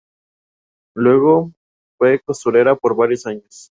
[0.95, 1.51] Luego
[1.99, 3.69] fue costurera por varios años.